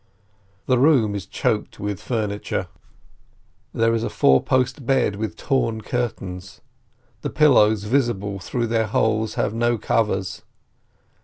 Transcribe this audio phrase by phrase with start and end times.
[0.65, 2.65] The room is choked with furniture;
[3.71, 6.59] there is a four post bed with torn curtains.
[7.21, 10.41] The pillows visible through their holes have no covers.